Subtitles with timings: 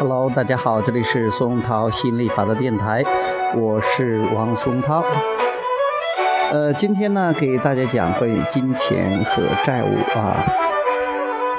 [0.00, 3.04] Hello，大家好，这里是松涛心理法则电台，
[3.54, 5.04] 我是王松涛。
[6.50, 10.42] 呃，今天呢，给大家讲关于金钱和债务啊，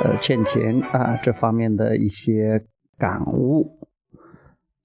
[0.03, 2.65] 呃，欠钱啊这方面的一些
[2.97, 3.77] 感悟。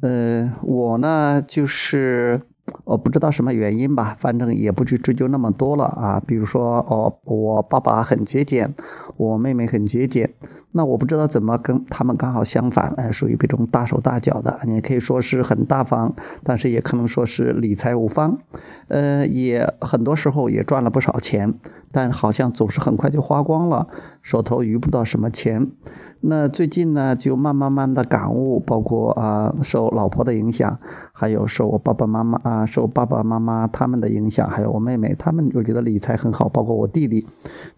[0.03, 2.43] 呃，我呢就是。
[2.87, 6.23] 我不知道什么原因吧，反正也不去追究那么多了啊。
[6.25, 8.73] 比如说，哦，我爸爸很节俭，
[9.17, 10.33] 我妹妹很节俭，
[10.71, 14.61] 那我不知道怎么跟他们刚好相反，哎，属于这种大手大脚的。
[14.67, 16.15] 你可以说是很大方，
[16.45, 18.39] 但是也可能说是理财无方，
[18.87, 21.55] 呃，也很多时候也赚了不少钱，
[21.91, 23.89] 但好像总是很快就花光了，
[24.23, 25.73] 手头余不到什么钱。
[26.21, 30.79] 那最近呢，就慢慢慢的感悟，包括啊，受老婆的影响，
[31.13, 37.27] 还有受我爸爸妈妈啊，受爸爸妈妈他们的影响，还有我妹妹，他们就觉得理财很好，包括我弟弟，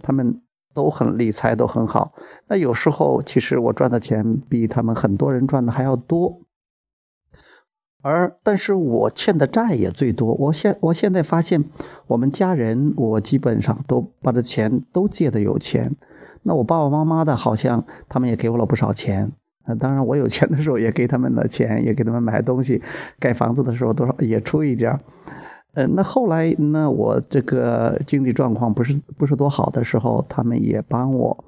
[0.01, 0.41] 他们
[0.73, 2.12] 都很理财都很好。
[2.47, 6.41] 那有时候其实我赚的钱比他们很多人赚的还要多，
[8.03, 10.33] 而但是我欠的债也最多。
[10.34, 11.64] 我现我现在发现，
[12.06, 15.97] 我们家人我基本上都把这钱都借的有钱。
[16.42, 19.31] 那我爸爸妈妈的，好像他们也给我了不少钱。
[19.67, 22.83] 那当然，我有钱的时候也给他们了钱，也给他们买东西，
[23.19, 24.98] 盖房子的时候多少也出一点。
[25.75, 31.44] 呃，那后来那我这个经济状况不是不是多好的时候，他们也帮我。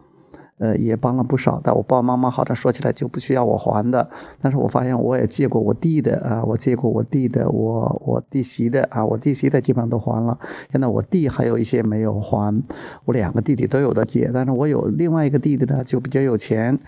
[0.60, 1.72] 呃，也帮了不少的。
[1.74, 4.10] 我爸爸妈妈好像说起来就不需要我还的，
[4.42, 10.38] 但是我发现我也借过我弟的啊，我借过我弟的，我我弟媳的啊，我弟媳的基本上都还了。
[10.70, 12.62] 现在我弟还有一些没有还，
[13.06, 16.78] 我两个弟弟都有的借，但是我有另外一个弟弟呢，就比较有钱，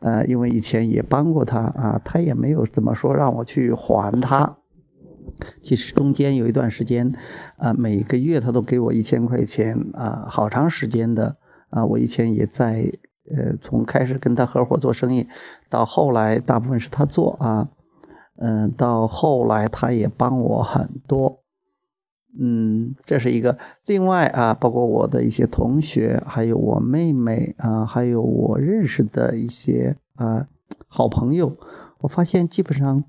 [0.00, 4.58] 呃，因为以前也帮过他啊，他也没有怎么说让我去还他。
[5.62, 7.10] 其实中间有一段时间，
[7.56, 11.36] 啊，每个月他都给我一千块钱啊，好长时间的
[11.70, 12.92] 啊，我以前也在。
[13.34, 15.26] 呃，从开始跟他合伙做生意，
[15.70, 17.68] 到后来大部分是他做啊，
[18.36, 21.40] 嗯，到后来他也帮我很多，
[22.38, 23.56] 嗯，这是一个。
[23.86, 30.46] 另外啊，包括我的一些同学，还有我妹妹啊，还有我认识的一些啊
[30.86, 31.56] 好朋友，
[32.00, 33.02] 我发现基本上，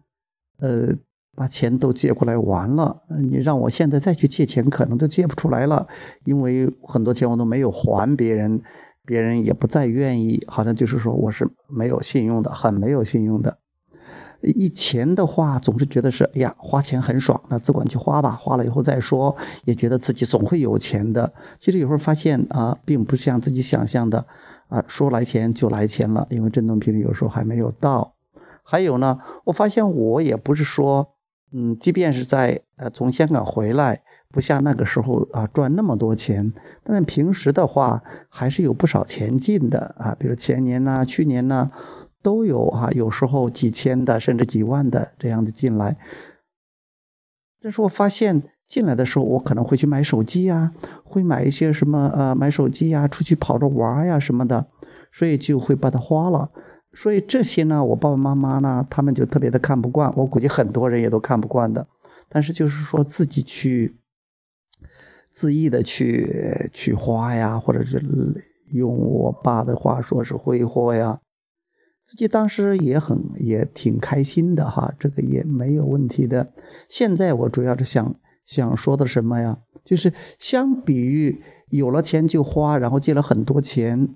[0.59, 0.89] 呃，
[1.35, 3.03] 把钱都借过来完了。
[3.19, 5.85] 你让我现在再去借钱，可能都借不出来了，
[6.23, 8.61] 因为很多钱我都没有还别人。
[9.05, 13.57] 别人也不再愿意，好像就是说我是没有信用的，很没有信用的。
[14.41, 21.31] 以前的话，总是觉得是，哎呀，花钱很爽，那只管去花吧，花了以后再说，也觉得自己总会有钱的。
[21.59, 24.25] 其实有时候发现啊，并不像自己想象的，
[24.67, 28.15] 啊，说来钱就来钱了，因为振动频率有时候还没有到。
[28.63, 31.15] 还有呢，我发现我也不是说，
[31.51, 34.01] 嗯，即便是在呃从香港回来。
[34.33, 36.51] 不像那个时候啊赚那么多钱，
[36.83, 41.69] 但是平时的话还是有不少钱进的啊，比如前年呐、去年呐
[42.23, 45.95] 都有啊，有时候几千的甚至几万的这样子进来。
[47.61, 50.71] 但是我发现进来的时候，我可能会去买手机呀，
[51.03, 54.65] 会买一些什么呃买手机呀，出去跑着玩呀什么的，
[55.11, 56.49] 所以就会把它花了。
[56.95, 61.85] 所以这些呢，我爸爸妈妈呢，他们就特别的看不惯，我估计很多人也都看不惯的。
[62.27, 63.99] 但是就是说自己去。
[65.35, 67.99] 恣意的去去花呀，或者是
[68.71, 71.19] 用我爸的话说是挥霍呀，
[72.05, 76.53] 自己当时也很也挺开心的哈，这个也没有问题的。
[76.87, 79.59] 现在我主要是想想说的什么呀？
[79.83, 84.09] 就是相比于有了钱就花，然后借了很多钱，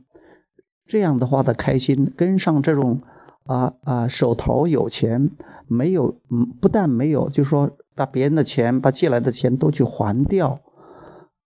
[0.85, 3.01] 这样的话的开心，跟上这种
[3.45, 5.31] 啊啊手头有钱
[5.67, 10.61] 没有嗯，不但没有，就说把别人的钱，把借来的钱都去还掉。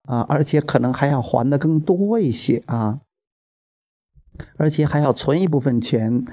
[0.03, 2.99] 啊，而且可能还要还的更多一些啊，
[4.57, 6.25] 而且还要存一部分钱，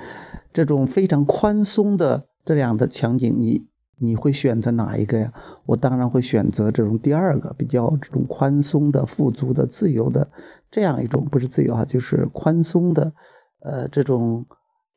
[0.53, 3.67] 这种非常宽松的这样的场景，你
[3.99, 5.33] 你会选择哪一个呀？
[5.67, 10.31] 我当然会选择这种第二个，比较这种宽松的、富足的、自由的
[10.71, 13.13] 这样一种，不是自由啊，就是宽松的，
[13.61, 14.47] 呃，这种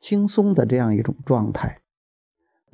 [0.00, 1.80] 轻松的这样一种状态。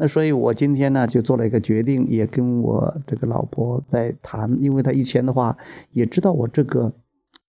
[0.03, 5.55] 那所以，我今天呢就做了一个决定，也跟我这个老婆在谈，因为她以前的话
[5.91, 6.91] 也知道我这个，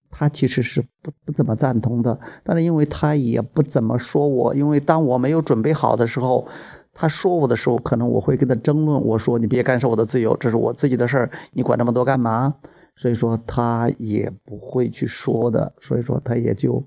[0.09, 6.45] 她其实是不不怎么赞同的，但是因为她也不怎么说我，因为当我没有准备好的时候，
[6.93, 12.53] 她说我的时候，可能我会跟她争论，我说你别干涉我的自由，这是我自己的事儿，你管那么多干嘛？
[12.97, 16.85] 所以说她也不会去说的，所以说她也就。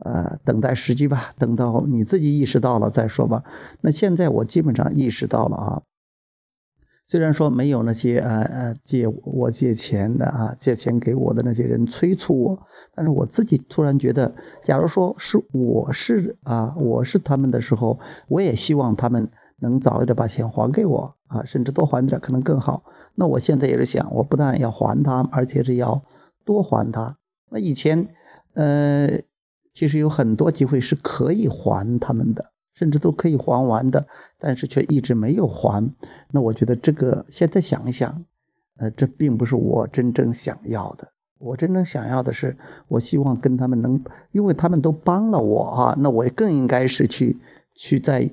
[0.00, 3.42] 呃，等待时机吧，等到你自己意识到了再说吧。
[3.80, 5.82] 那现在我基本上意识到了啊，
[7.06, 17.98] 虽然说没有那些呃呃借我借钱的啊，借钱给我的那些人催促我，但是我自己突然觉得，假如说是我是啊，我是他们的时候，
[18.28, 19.28] 我也希望他们
[19.60, 22.84] 能早一点把钱还给我啊，甚至多还点可能更好。
[23.14, 26.02] 那我现在也是想，我不但要还他，而且是要
[26.44, 27.16] 多还他。
[27.50, 28.06] 那以前，
[28.54, 29.08] 呃，
[29.78, 32.52] 其实有很多机会是可以还他们的。
[32.78, 34.06] 甚至都可以还完的，
[34.38, 35.92] 但是却一直没有还。
[36.30, 38.24] 那我觉得这个现在想一想，
[38.76, 41.08] 呃，这并不是我真正想要的。
[41.38, 47.36] 我真正想要的是，我希望跟他们能，因为他们都帮了我啊，那我更应该是去
[47.74, 48.30] 去在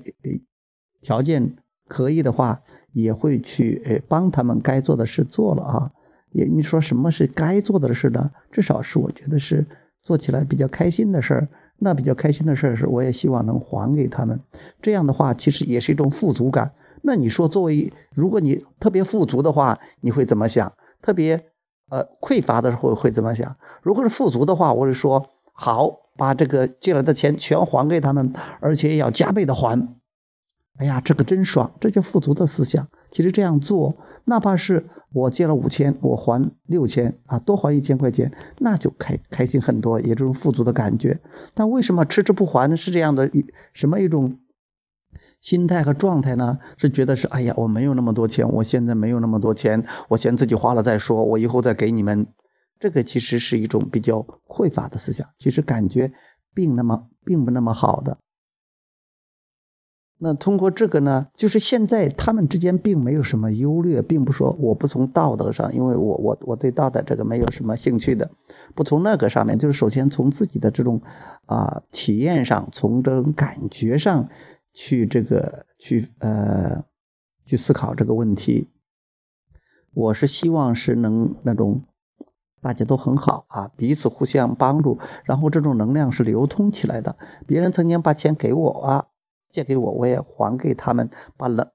[1.02, 1.56] 条件
[1.88, 2.62] 可以的话，
[2.92, 5.90] 也会去呃帮他们该做的事做了啊。
[6.30, 8.30] 也你说什么是该做的事呢？
[8.52, 9.66] 至少是我觉得是
[10.06, 11.48] 做起来比较开心的事儿。
[11.78, 14.40] 那比较开心的事儿是，我也希望能还给他们。
[14.80, 16.72] 这样的话，其实也是一种富足感。
[17.02, 20.72] 那你说，作为如果你特别富足的话，你会怎么想？
[21.02, 21.34] 特别
[21.90, 23.56] 呃匮乏的时候会怎么想？
[23.82, 29.78] 如果是富足的话，我是说好，把这个借来的钱全还给他们，而且要加倍的还。
[30.78, 32.88] 哎呀，这个真爽，这叫富足的思想。
[33.16, 33.96] 其实这样做，
[34.26, 34.84] 哪怕是。
[35.14, 41.18] 我借了五千，我还六千啊，多还一千块钱，那就开开心很多，也这种富足的感觉。
[41.54, 42.76] 但为什么迟迟不还呢？
[42.76, 43.30] 是这样的，
[43.72, 44.36] 什么一种
[45.40, 46.58] 心态和状态呢？
[46.76, 52.26] 是觉得是，哎呀，我没有那么多钱，我现在没有那么多钱，我先自己花了再说，我以后再给你们。
[52.78, 56.12] 这个其实是一种比较匮乏的思想，其实感觉
[56.52, 58.18] 并那么并不那么好的。
[60.18, 68.30] 那通过这个呢，就是现在他们之间并没有什么优劣，并不说我不从道德上，因为我我我对道德这个没有什么兴趣的，
[68.74, 71.02] 不从那个上面，就是首先从自己的这种
[71.44, 74.26] 啊体验上，从这种感觉上
[74.72, 76.82] 去这个去呃
[77.44, 78.70] 去思考这个问题。
[79.92, 81.82] 我是希望是能那种
[82.62, 87.16] 大家都很好啊，彼此互相帮助，然后这种能量是流通起来的。
[87.46, 89.06] 别人曾经把钱给我啊。
[89.48, 91.66] 借给我，我也还给他们，把能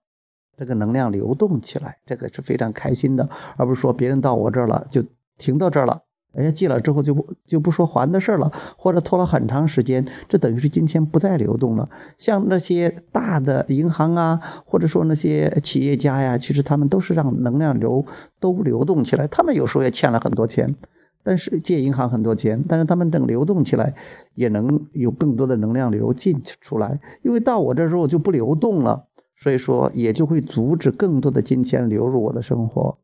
[0.58, 3.28] 这个能量流动起来，这个是非常开心的，
[3.58, 5.04] 而不是说别人到我这儿了就
[5.38, 6.04] 停到这儿了，
[6.34, 11.90] 人家借了之后就不就不说还的事了，或者拖了很长时间，这等于是金钱不再流动了。
[12.18, 18.06] 像那些大的银行啊，或者说那些企业家呀，其实他们都是让能量流
[18.40, 20.76] 都流动起来，他们有时候也欠了很多钱。
[21.24, 23.94] 但是借银行很多钱，但是他们等流动起来，
[24.36, 27.00] 也能有更多的能量流进出来。
[27.22, 29.08] 因为到我这时候就不流动了，
[29.38, 32.98] 所以说也就会阻止更多的金钱流入我的生活。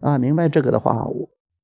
[0.00, 1.06] 啊，明白这个的话，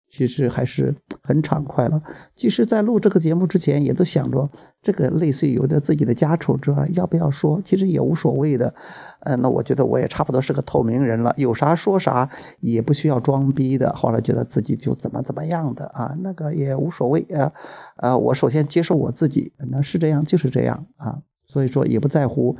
[0.09, 2.03] 其实还是很畅快了。
[2.35, 4.49] 其实，在录这个节目之前，也都想着
[4.83, 7.61] 这个类似于有点自己的家丑之外，要不要说？
[7.65, 8.75] 其实也无所谓的。
[9.21, 12.29] 嗯，那我觉得我也差不多是个透明人了，有啥说啥，
[12.61, 13.93] 也不需要装逼的。
[13.93, 17.53] 后来觉得自己就怎么怎么样的啊，那个也无所谓啊。
[17.97, 21.19] 啊，我首先接受我自己，那是这样就是这样啊。
[21.47, 22.57] 所以说也不在乎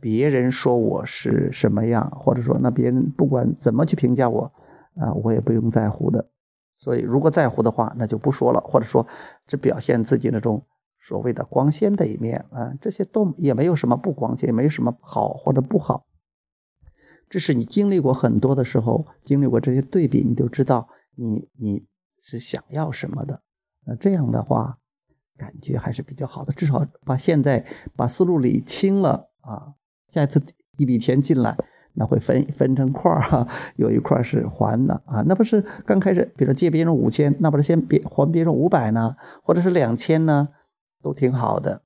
[0.00, 4.52] 别人说我是什么样，或者说那别人不管怎么去评价我
[4.96, 6.26] 啊，我也不用在乎的。
[6.80, 9.06] 所以，如果在乎的话，那就不说了，或者说
[9.46, 10.66] 只表现自己那种
[10.98, 16.06] 所谓的光鲜的一面啊，这些都也没有什么不光鲜，也没有什么好或者不好。
[17.28, 21.84] 这是你经历过很多的时候，经历过这些对比，你就知道你你
[22.22, 23.42] 是想要什么的。
[23.84, 24.78] 那这样的话，
[25.36, 29.74] 感觉还是比较好的，至少把现在把思路理清了啊，
[30.08, 30.42] 下一次
[30.78, 31.56] 一笔钱进来。
[32.00, 40.48] 那会分分成块儿哈，有一块是还的啊，那不是刚开始，比如借别人五千，那不是先别还别人五百呢，或者是两千呢，
[41.02, 41.82] 都挺好的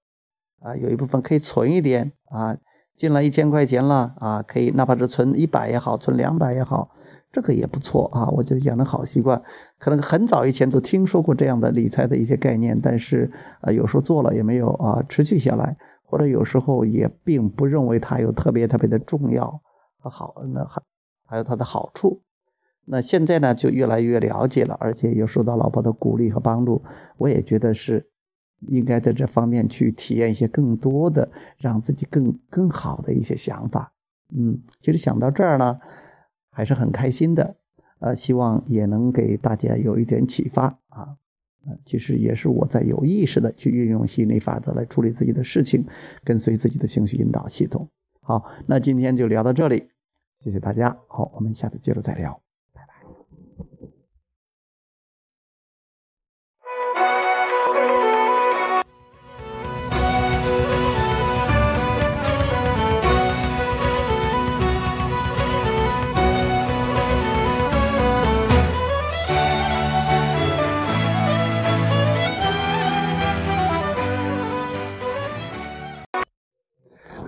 [0.61, 0.77] 啊。
[0.77, 2.57] 有一部分可以存一点啊，
[2.97, 6.91] 进来一千块钱了啊，可以哪怕是存一百也好，存两百也好，
[7.33, 8.29] 这个也不错啊。
[8.29, 9.43] 我觉得养成好习惯，
[9.81, 13.29] 可能很早以前都听说过这样的理财的一些概念，但是
[13.63, 19.61] 啊，有时候做了也没有啊持续下来，或者有时候也并不认为它有特别特别的重要。
[20.09, 20.83] 好，那还
[21.27, 22.23] 还有它的好处。
[22.87, 26.83] 那现在呢，就越来越了解了，而且又受到老婆的鼓励和帮助，
[27.17, 28.11] 我也觉得是
[28.69, 33.93] 应该在这方面去体验一些更多的，让自己更更好的一些想法。
[34.37, 35.79] 嗯，其实想到这儿呢，
[36.51, 37.57] 还是很开心的。
[38.01, 41.17] 呃，希望也能给大家有一点启发啊。
[41.67, 45.87] 呃，其实也是我在有意识的去运用心理法则来处理自己的事情，
[46.23, 47.89] 跟随自己的情绪引导系统。
[48.21, 49.89] 好，那今天就聊到这里。
[50.45, 52.44] 谢谢大家，好，我们下次接着再聊。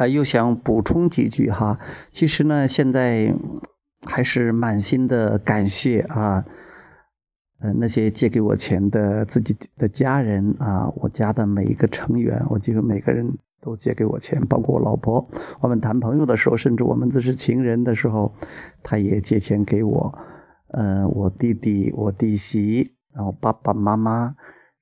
[0.06, 1.78] 又想补充几句哈。
[2.12, 3.34] 其实呢，现在
[4.04, 6.44] 还是满心的感谢啊，
[7.60, 13.26] 呃，那些借给我钱的自己的家人啊，我家的每一个成员，我几乎每个人
[13.60, 15.26] 都借给我钱，包括我老婆。
[15.60, 18.32] 我们谈朋友的时候，甚至我们只是情人的时候，
[18.82, 20.18] 他也借钱给我。
[20.72, 24.34] 嗯，我弟弟，我弟媳，然后爸爸妈妈，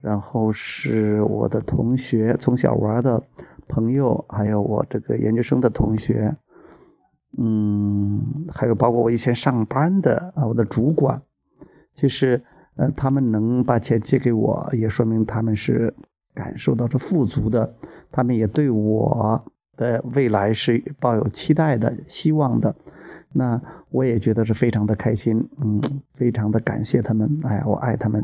[0.02, 3.22] 然后是我的同学，从小玩的。
[3.68, 6.34] 朋友，还有我这个研究生的同学，
[7.38, 11.20] 嗯，还有包括我以前上班的啊，我的主管，
[11.94, 12.42] 其实，
[12.76, 15.92] 呃，他们能把钱借给我，也说明他们是
[16.34, 17.74] 感受到这富足的，
[18.12, 19.44] 他们也对我
[19.76, 22.74] 的未来是抱有期待的、希望的，
[23.32, 25.80] 那我也觉得是非常的开心，嗯，
[26.14, 28.22] 非常的感谢他们，哎，我爱他们，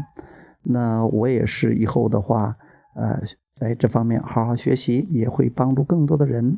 [0.62, 2.56] 那我也是以后的话，
[2.94, 3.20] 呃。
[3.60, 6.56] 在这方面好好学习，也会帮助更多的人，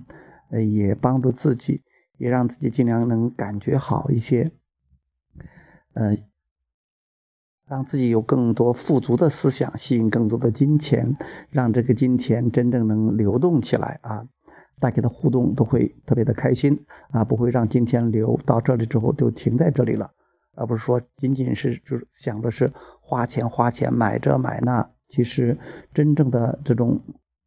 [0.51, 1.83] 呃，也帮助自己，
[2.17, 4.53] 也让自己尽量能感觉好一些，
[5.95, 6.17] 呃，
[7.67, 11.17] 让自己有更多富足的思想，吸引更多的金钱，
[11.51, 14.25] 让这个金钱真正能流动起来啊，
[14.79, 16.79] 大家的互动都会特别的开心
[17.11, 20.09] 啊，不会让金钱流到这里之后就停在这里了，
[20.55, 24.89] 而不是说仅仅是就是想着是花钱花钱买这买那。
[25.13, 25.59] 其实，
[25.93, 26.99] 真正的这种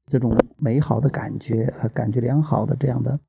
[0.06, 3.20] 这种美好的感觉和感觉良好的这样的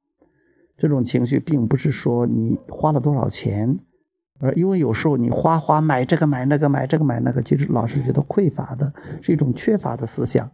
[0.76, 3.78] 这种情绪，并不是说你花了多少钱，
[4.38, 10.50] 而因为有时候你花花买这个买那个买这个买那个，其实老是觉得匮乏的，是一种缺乏的思想。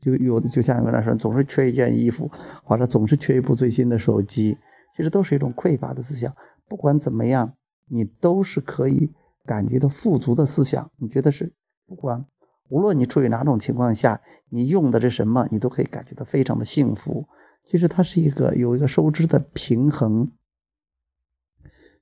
[0.00, 2.30] 就有的就像有人说，总是缺一件衣服，
[2.64, 4.56] 或者总是缺一部最新的手机，
[4.96, 6.34] 其实都是一种匮乏的思想。
[6.66, 7.52] 不管怎么样，
[7.86, 9.10] 你都是可以
[9.44, 10.90] 感觉到富足的思想。
[10.96, 11.52] 你觉得是
[11.86, 12.24] 不管。
[12.70, 17.26] 无论你处于哪种情况下，你用的是什么，你都可以感觉到非常的幸福。
[17.66, 20.30] 其实它是一个有一个收支的平衡，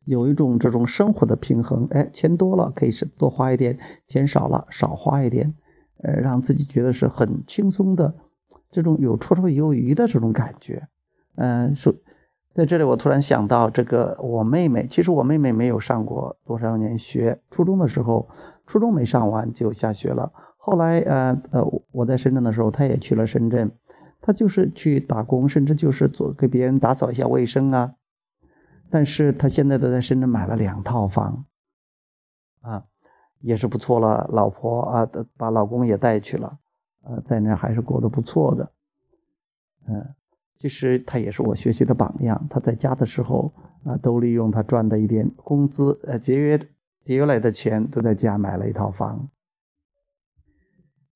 [0.05, 1.87] 有一种这种生活的平衡。
[1.91, 5.55] 哎，钱多了可以是多花一点，钱少了少花一点，
[6.03, 8.15] 呃，让自己觉得是很轻松的，
[8.71, 10.89] 这种有绰绰有余的这种感觉。
[11.37, 11.95] 嗯，说
[12.55, 18.29] 在这里我突然想到，这个我妹妹，其实我妹妹没有上过多少年学，初中的时候，
[18.67, 20.33] 初中没上完就下学了。
[20.61, 23.71] 后来，呃呃，我在深圳的时候，他也去了深圳，
[24.21, 27.95] 他就是去打工，甚至就是做给别人打扫一下卫生啊。
[28.91, 31.47] 但是他现在都在深圳买了两套房，
[32.61, 32.85] 啊，
[33.41, 34.29] 也是不错了。
[34.31, 36.59] 老婆啊，把老公也带去了，
[37.05, 38.71] 呃，在那还是过得不错的。
[39.87, 40.07] 嗯，
[40.59, 42.47] 其实他也是我学习的榜样。
[42.51, 43.53] 他在家的时候
[43.85, 46.59] 啊，都利用他赚的一点工资，呃，节约
[47.05, 49.31] 节约来的钱，都在家买了一套房。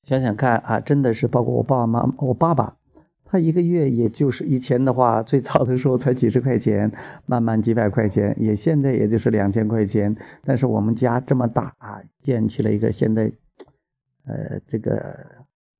[0.02, 2.76] 想想看啊，真的是包括我爸爸妈妈，我爸爸，
[3.24, 6.90] 他一个月也就是以前的话，最早的时候才几十块钱，
[7.24, 10.14] 慢慢几百块钱，也现在也就是两千块钱。
[10.44, 13.30] 但是我们家这么大啊，建起了一个现在，
[14.26, 15.16] 呃，这个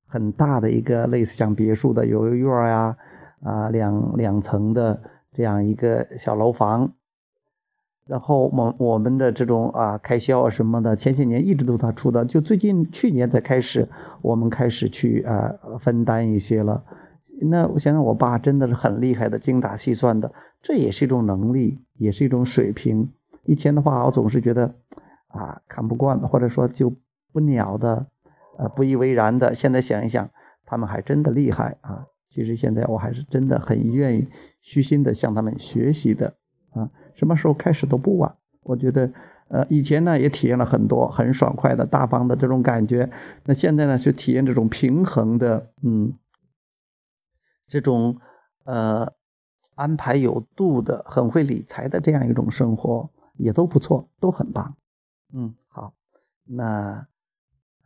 [0.07, 2.97] 很大的一个类似像别墅的游泳院呀，
[3.41, 5.01] 啊，两两层的
[5.33, 6.93] 这样一个小楼房。
[8.13, 13.89] 然后我我们的这种啊开销啊什么的，前些年一直都他出的，就最近去年才开始，
[14.21, 16.83] 我们开始去啊分担一些了。
[17.41, 23.09] 那我想想，我爸真的是很厉害的，精打细算的，这也是一种能力，也是一种水平。
[23.45, 24.75] 以前的话，我总是觉得
[25.29, 26.95] 啊看不惯，或者说就
[27.31, 28.05] 不鸟的，
[28.59, 29.55] 呃不以为然的。
[29.55, 30.29] 现在想一想，
[30.67, 32.05] 他们还真的厉害啊！
[32.29, 34.27] 其实现在我还是真的很愿意
[34.61, 36.35] 虚心的向他们学习的
[36.73, 36.91] 啊。
[37.15, 38.35] 什么时候开始都不晚。
[38.61, 39.11] 我觉得，
[39.49, 43.09] 呃，以前呢也体验了很多很爽快的大方的这种感觉，
[43.43, 46.13] 那现在呢就体验这种平衡的，嗯，
[47.67, 48.17] 这种
[48.63, 49.11] 呃
[49.75, 54.75] 安排有度的、很会理财的这样一种生活，也都不错，都很棒。
[55.33, 55.93] 嗯，好，
[56.45, 57.05] 那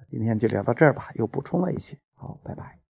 [0.08, 2.87] 今天就聊到这儿吧，又补充了一些，好，拜拜。